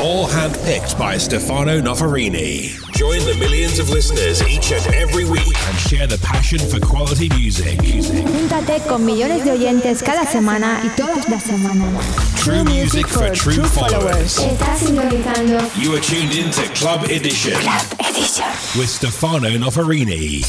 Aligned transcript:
All 0.00 0.26
handpicked 0.26 0.98
by 0.98 1.16
Stefano 1.16 1.80
Noferini. 1.80 2.74
Join 2.92 3.20
the 3.24 3.34
millions 3.38 3.78
of 3.78 3.88
listeners 3.90 4.42
each 4.48 4.72
and 4.72 4.84
every 4.94 5.24
week 5.24 5.56
and 5.68 5.76
share 5.78 6.06
the 6.06 6.18
passion 6.18 6.58
for 6.58 6.78
quality 6.80 7.28
music. 7.30 7.78
Júntate 7.78 8.80
con 8.86 9.04
millones 9.06 9.44
de 9.44 9.52
oyentes 9.52 10.02
cada 10.02 10.26
semana 10.26 10.80
y 10.84 10.88
todas 10.96 11.28
las 11.28 11.44
semanas. 11.44 12.04
True 12.36 12.64
music 12.64 13.06
for 13.06 13.30
true 13.34 13.64
followers. 13.64 14.38
Estás 14.38 14.80
sintonizando 14.80 15.58
You 15.80 15.94
are 15.94 16.00
tuned 16.00 16.32
in 16.34 16.50
to 16.50 16.62
Club 16.74 17.04
Edition 17.04 17.54
Club 17.60 18.00
Edition. 18.00 18.44
with 18.78 18.88
Stefano 18.90 19.48
Noferini. 19.58 20.42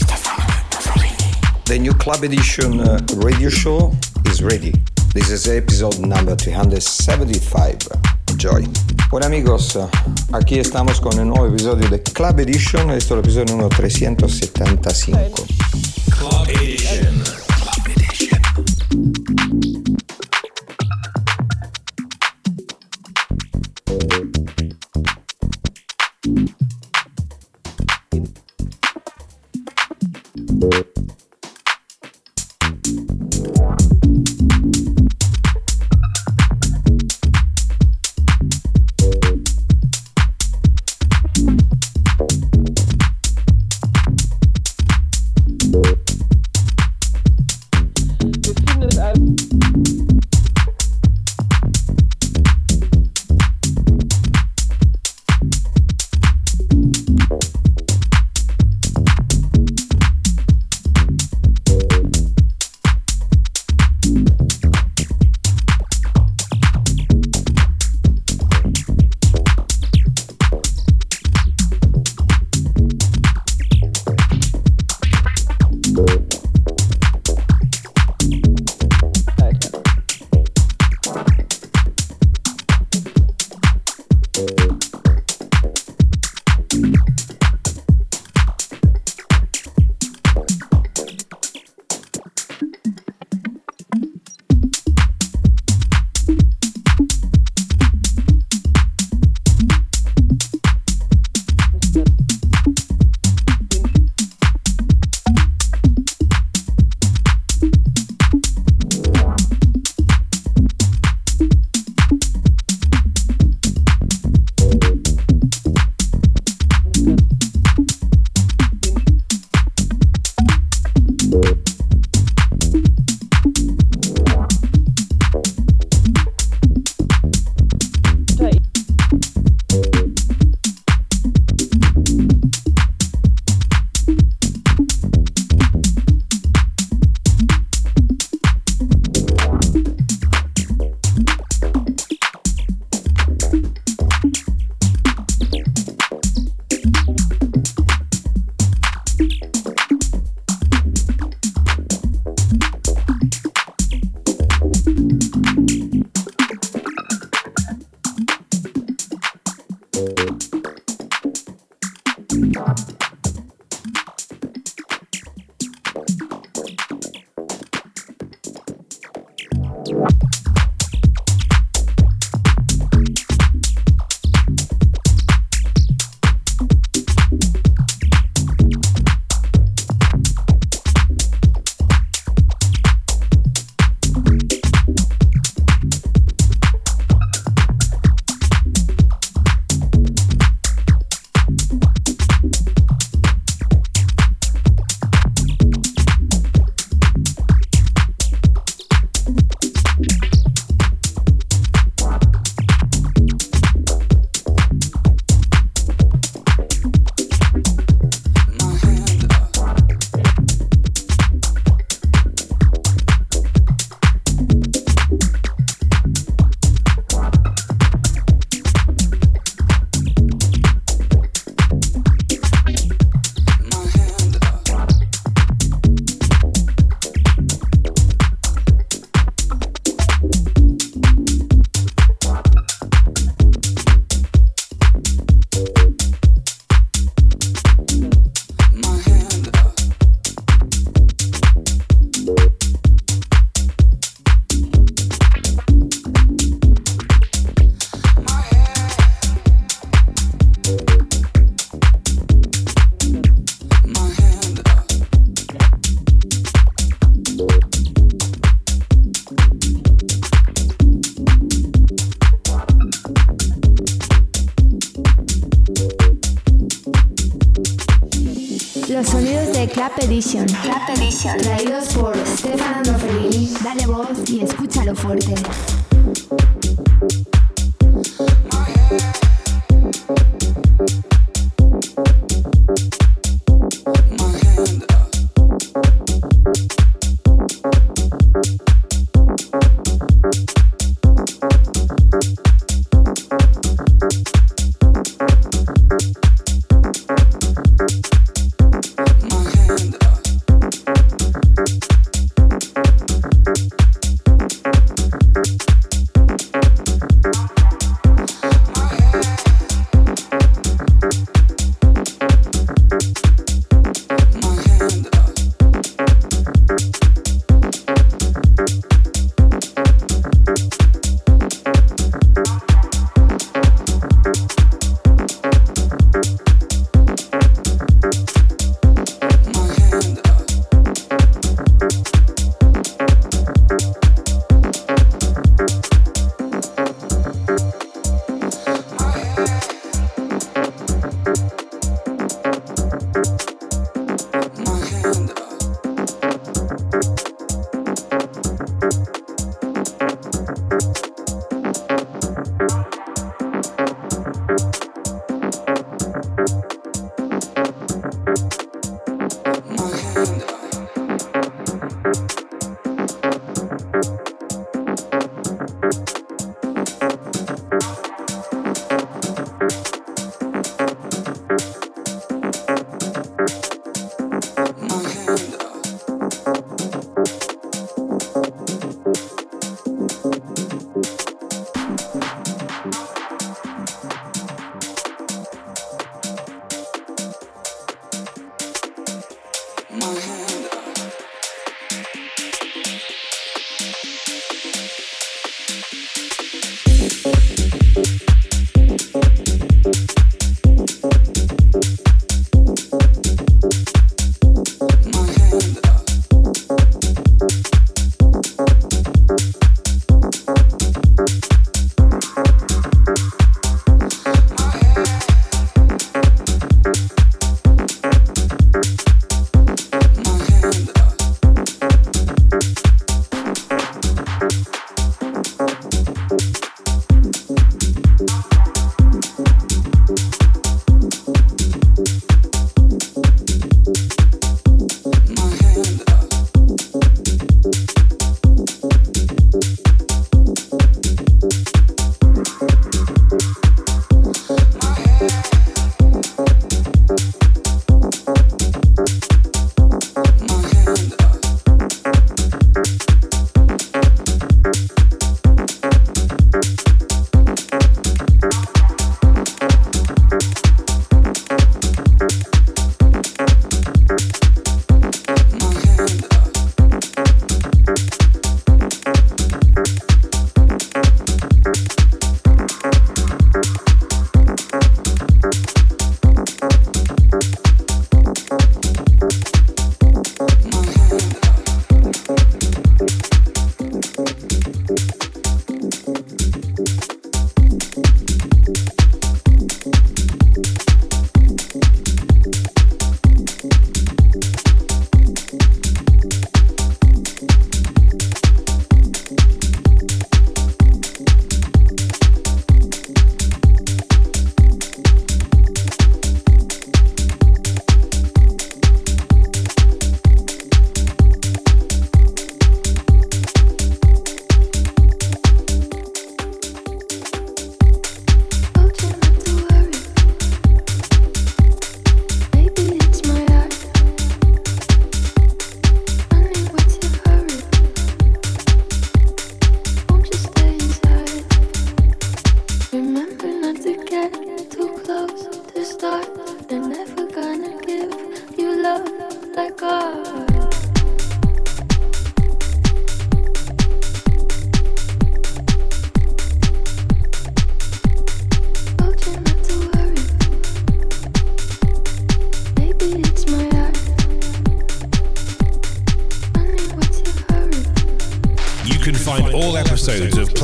The 1.65 1.79
new 1.79 1.93
Club 1.93 2.23
Edition 2.23 2.81
uh, 2.81 2.99
radio 3.17 3.49
show 3.49 3.93
is 4.25 4.41
ready. 4.43 4.73
This 5.13 5.29
is 5.31 5.47
episode 5.47 5.99
number 5.99 6.35
375. 6.35 8.14
Enjoy. 8.35 8.67
Hola 9.11 9.27
amigos, 9.27 9.79
aquí 10.33 10.59
estamos 10.59 10.99
con 10.99 11.17
el 11.17 11.25
nuevo 11.25 11.47
episodio 11.47 11.87
de 11.87 12.03
Club 12.03 12.37
Edition. 12.41 12.91
Esto 12.91 12.95
es 12.95 13.11
el 13.11 13.19
episodio 13.19 13.45
número 13.45 13.69
375. 13.69 15.45
Club 16.09 16.49
Edition. 16.49 17.14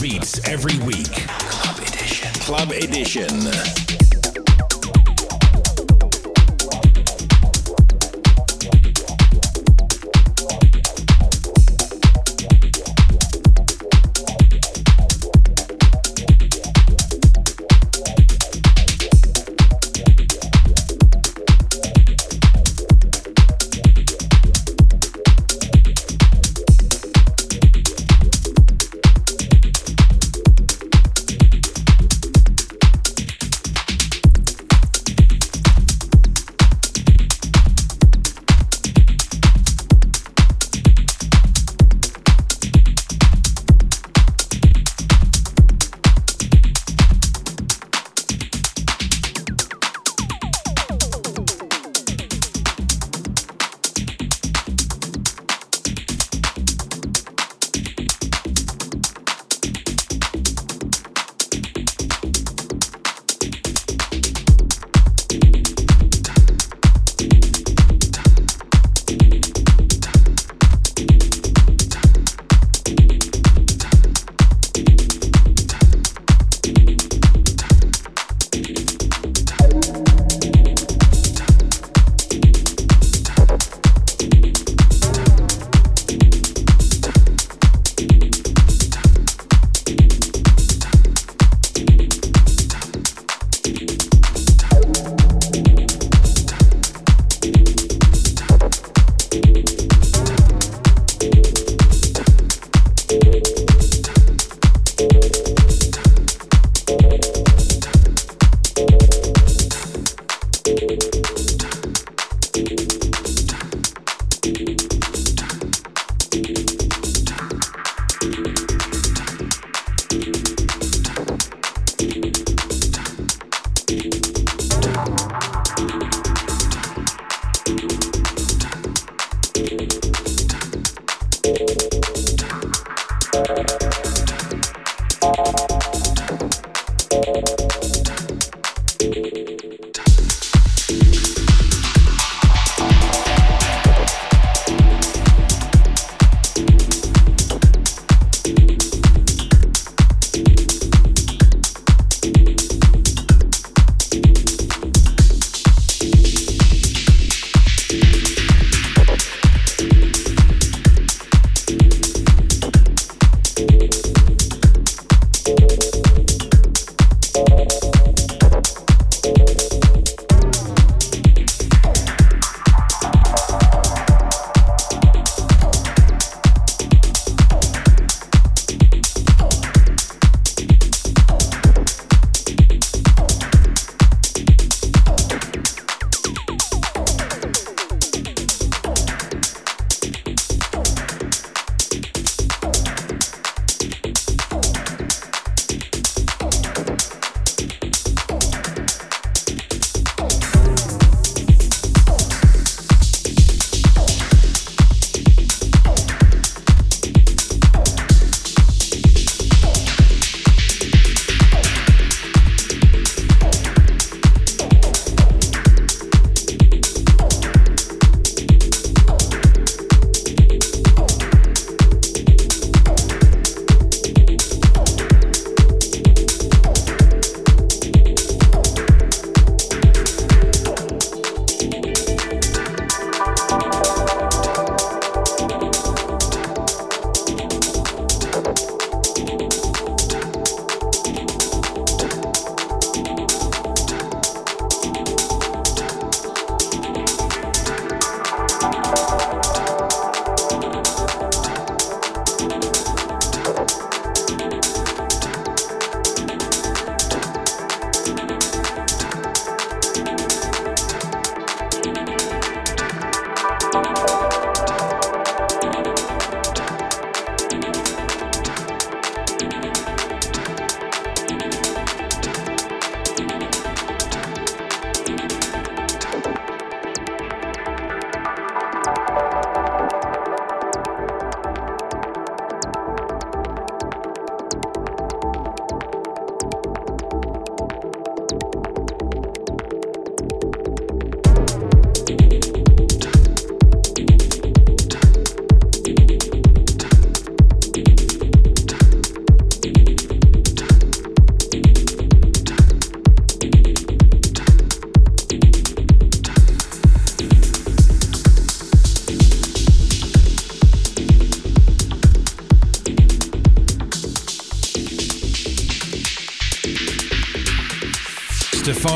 beats 0.00 0.46
every 0.48 0.78
week. 0.86 1.10
Club 1.26 1.78
Edition. 1.78 2.32
Club 2.34 2.70
Edition. 2.70 3.57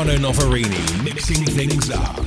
Stefano 0.03 0.19
Noferini 0.19 1.01
mixing 1.01 1.45
things 1.45 1.89
up. 1.89 2.22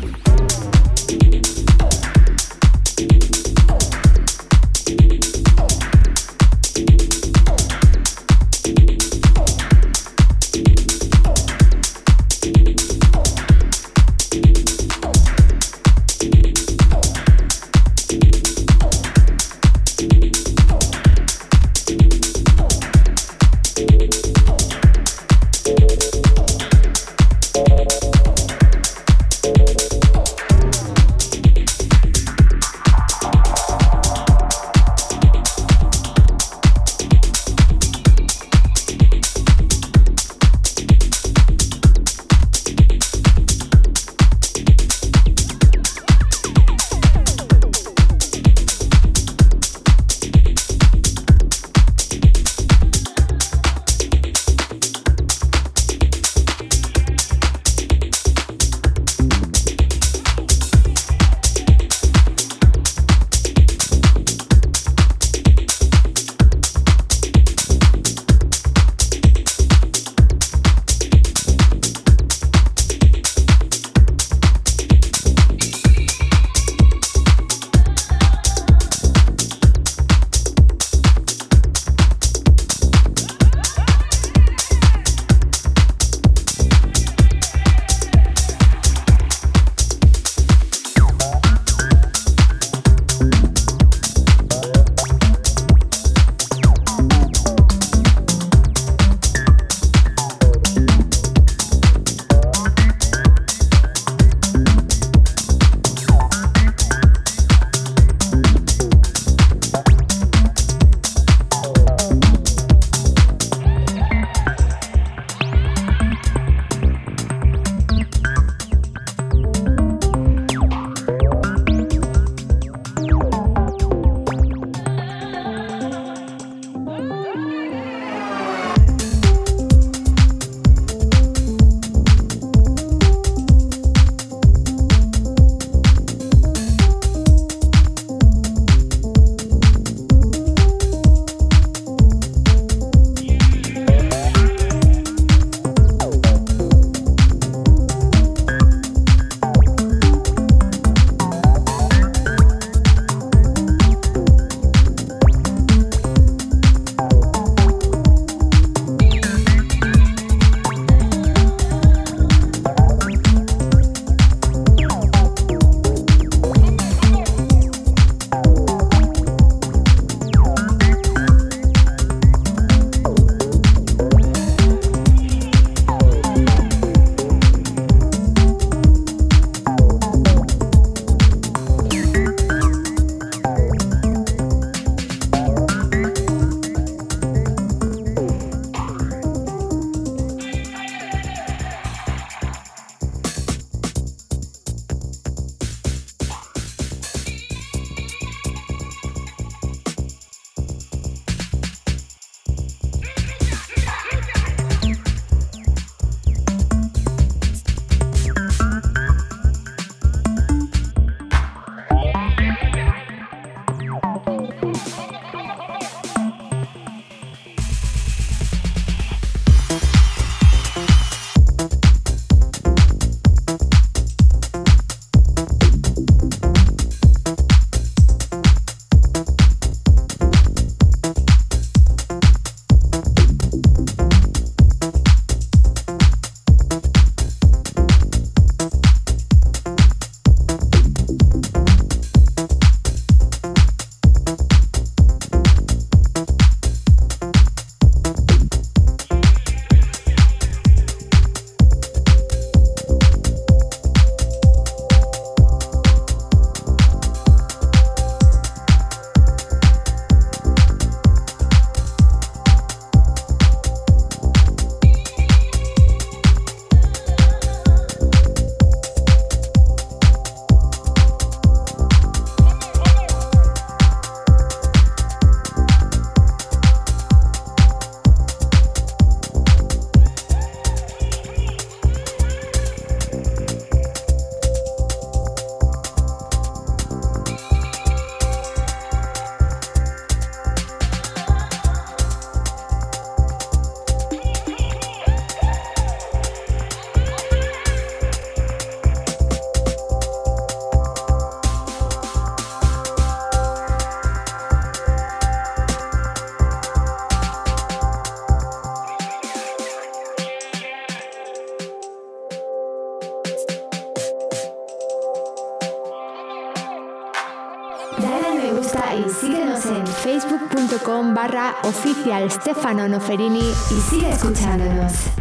Oficial 322.24 322.30
Stefano 322.30 322.88
Noferini 322.88 323.40
y 323.40 323.80
sigue 323.90 324.10
escuchándonos. 324.10 325.15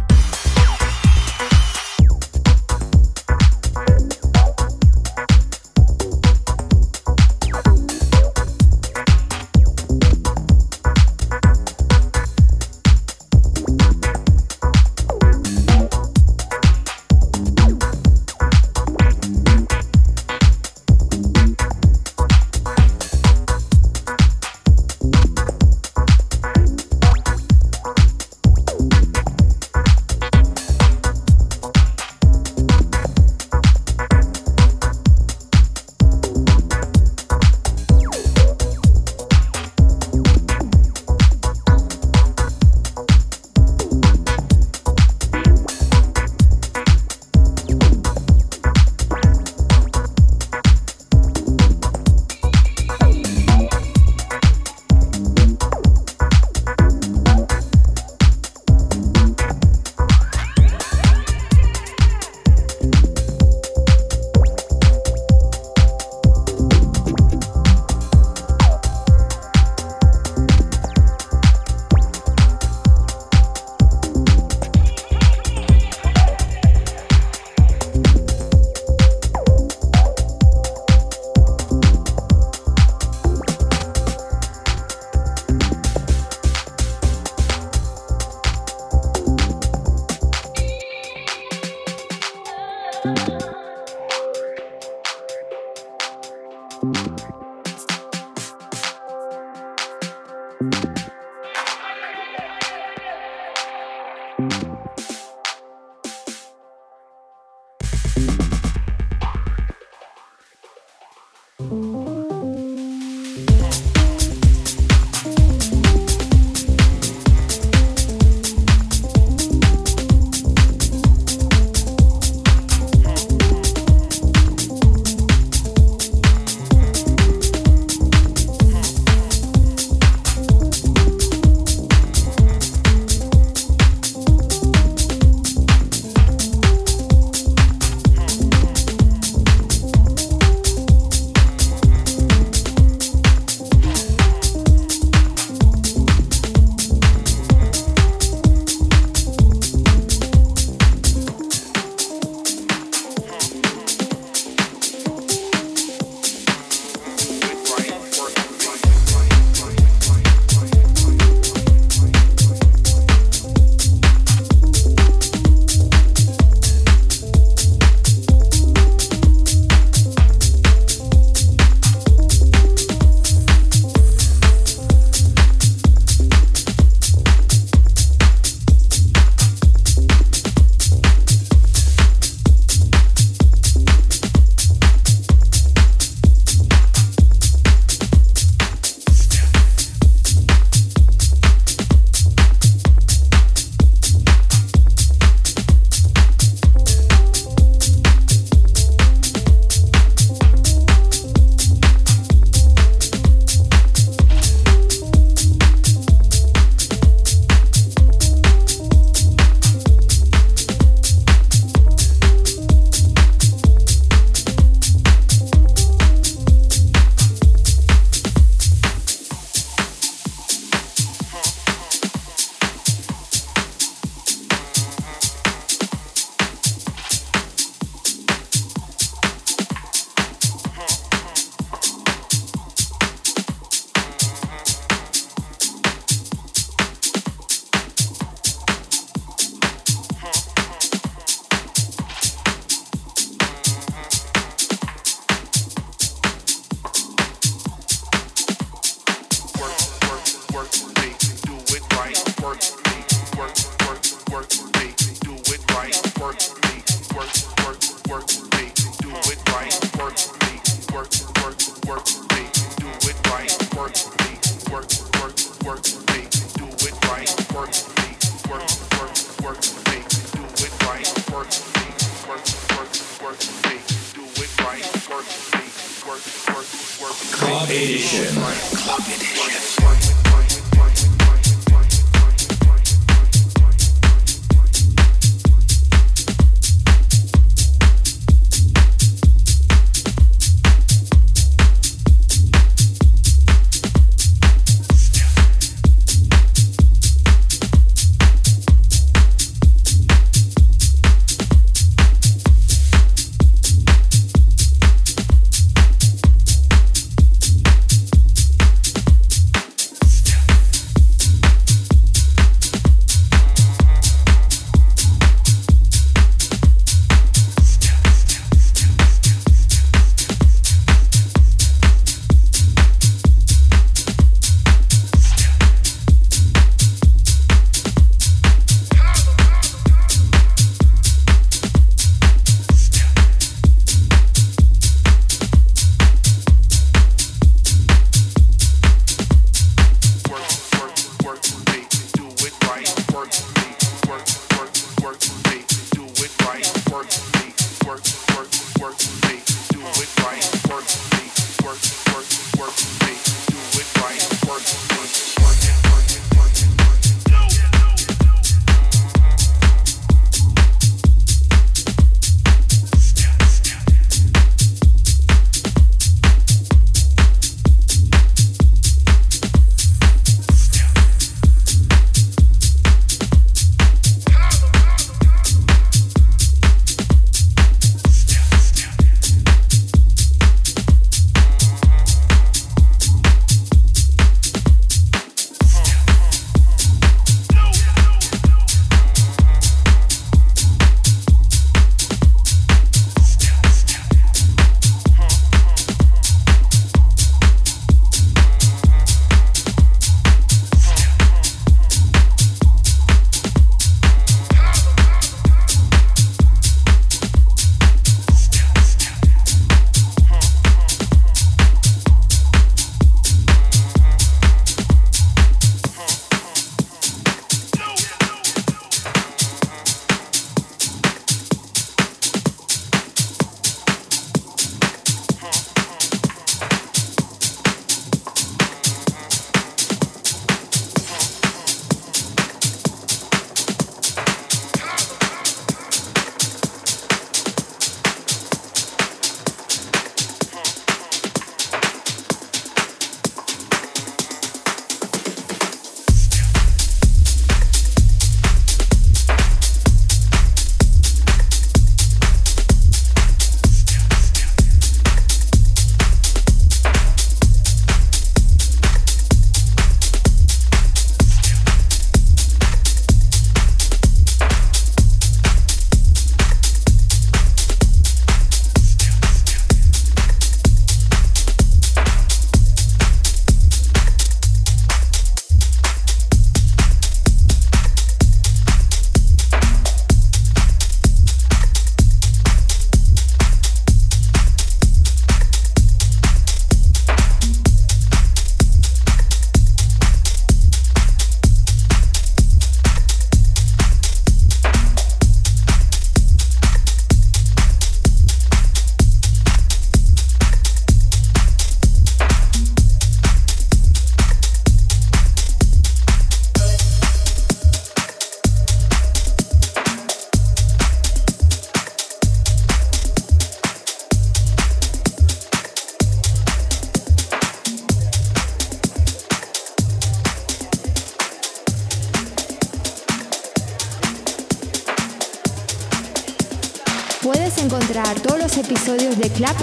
Edition. 277.76 278.34
Club 278.34 279.00
Edition. 279.00 279.35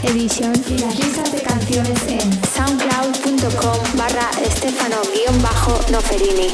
Edition 0.04 0.54
y 0.68 0.78
las 0.80 1.00
listas 1.00 1.32
de 1.32 1.42
canciones 1.42 2.04
en 2.08 2.30
soundcloud.com 2.54 3.98
barra 3.98 4.30
estefano-noferini. 4.42 6.50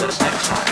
to 0.00 0.06
the 0.06 0.24
next 0.24 0.50
one. 0.50 0.69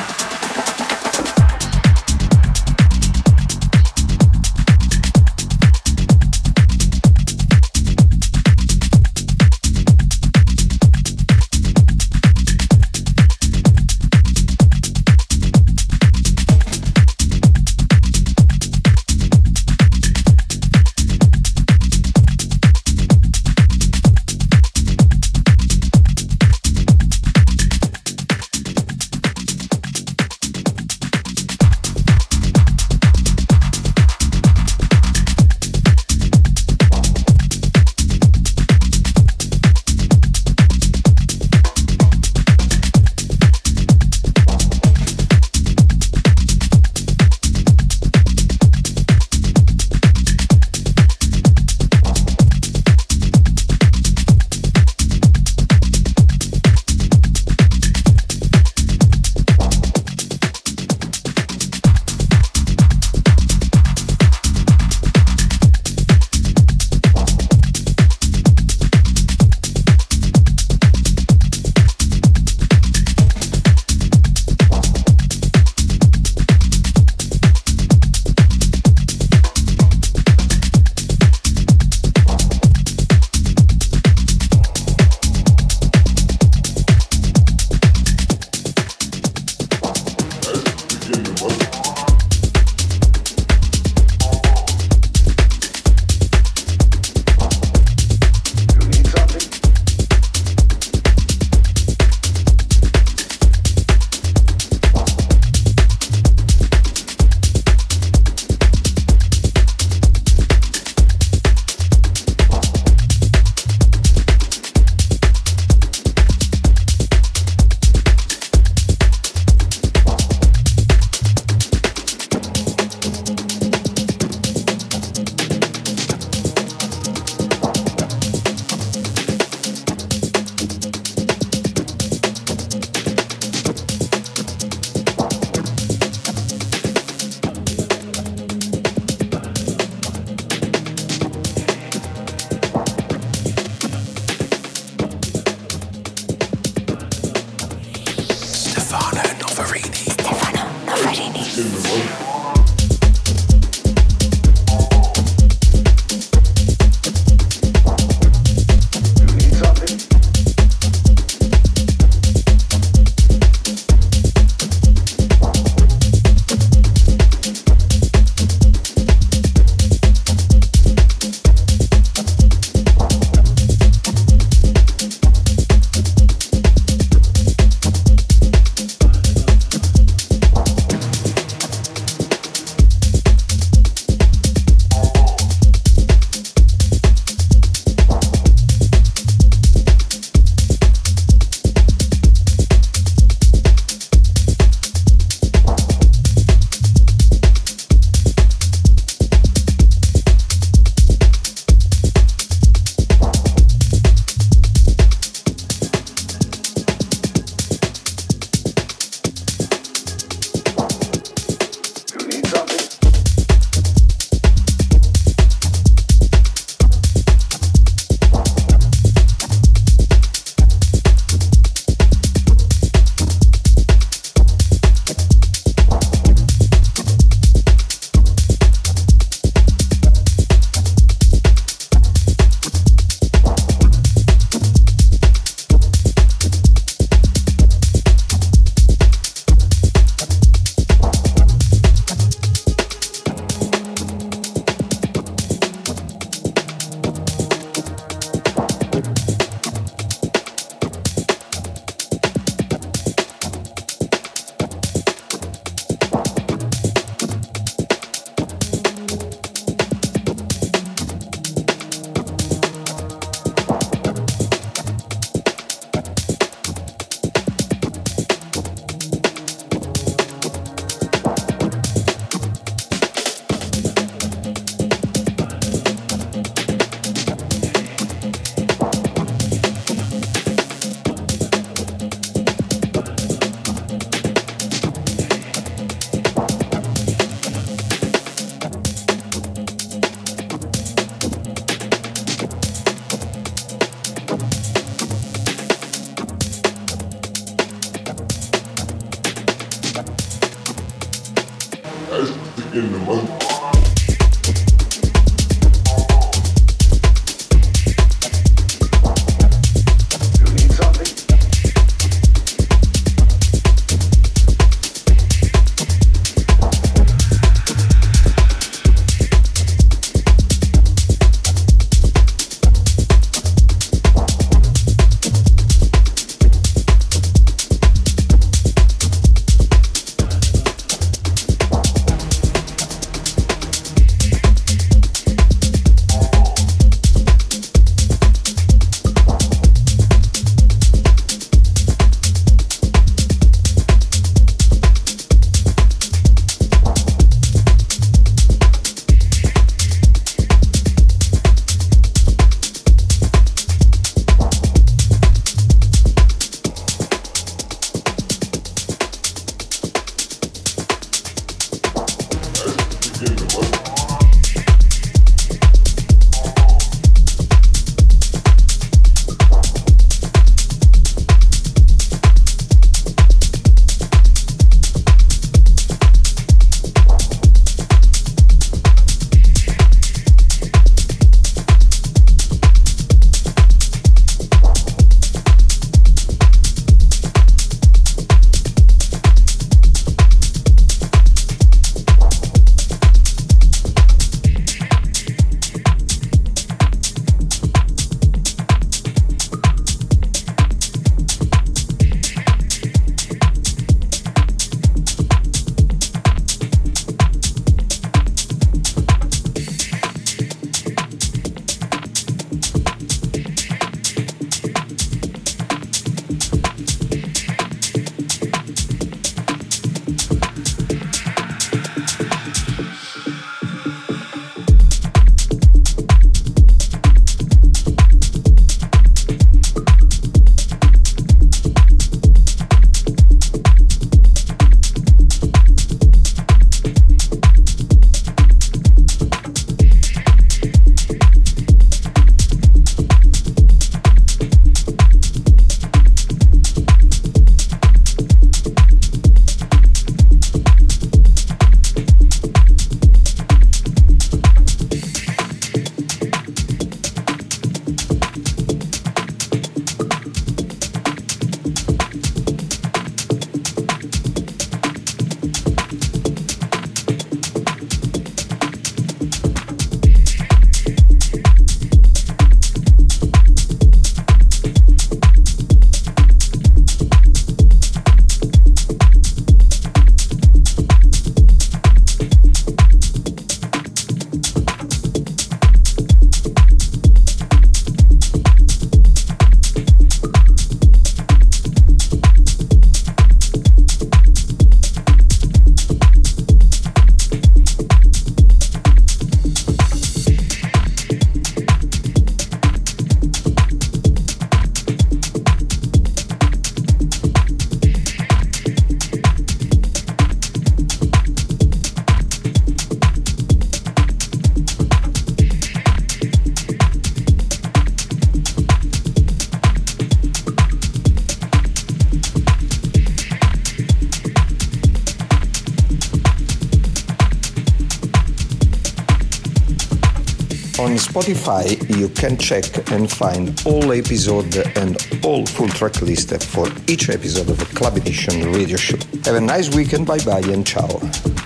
Spotify, 531.19 531.99
you 531.99 532.09
can 532.11 532.37
check 532.37 532.65
and 532.93 533.11
find 533.11 533.61
all 533.67 533.93
episodes 533.93 534.57
and 534.77 534.97
all 535.25 535.45
full 535.47 535.69
track 535.69 536.01
list 536.01 536.31
for 536.45 536.69
each 536.87 537.09
episode 537.11 537.51
of 537.51 537.59
the 537.59 537.65
Club 537.75 537.97
Edition 537.97 538.53
radio 538.53 538.77
show. 538.77 538.97
Have 539.25 539.35
a 539.35 539.41
nice 539.41 539.75
weekend, 539.75 540.07
bye 540.07 540.21
bye 540.25 540.47
and 540.53 540.65
ciao. 540.65 540.87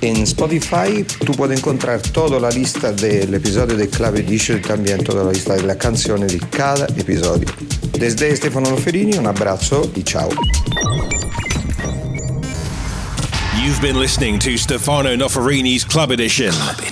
En 0.02 0.26
Spotify 0.26 1.04
tú 1.24 1.32
puedes 1.32 1.58
encontrar 1.58 2.02
toda 2.02 2.38
la 2.38 2.50
lista 2.50 2.92
del 2.92 3.32
episodio 3.32 3.88
Club 3.88 4.16
Edition 4.16 4.58
y 4.58 4.60
también 4.60 5.02
toda 5.02 5.24
la 5.24 5.32
lista 5.32 5.54
de 5.54 5.62
la 5.62 5.78
canción 5.78 6.20
de 6.20 6.38
cada 6.50 6.84
episodio. 6.98 7.48
Desde 7.98 8.36
Stefano 8.36 8.68
Noferini 8.68 9.16
un 9.16 9.26
abrazo 9.26 9.90
y 9.96 10.02
ciao. 10.02 10.28
You've 13.58 13.80
been 13.80 13.98
listening 13.98 14.38
to 14.40 14.58
Stefano 14.58 15.16
Noferini's 15.16 15.82
Club 15.84 16.10
Edition. 16.10 16.52
Club 16.52 16.91